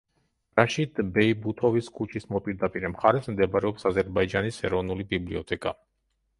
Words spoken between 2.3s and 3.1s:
მოპირდაპირე